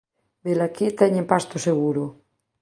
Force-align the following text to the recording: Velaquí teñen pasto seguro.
Velaquí 0.45 0.87
teñen 0.99 1.25
pasto 1.31 1.55
seguro. 1.67 2.03